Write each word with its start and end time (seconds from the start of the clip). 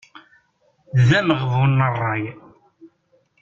D 1.07 1.09
ameɣbun 1.19 1.71
n 1.85 1.87
ṛṛay. 1.93 2.23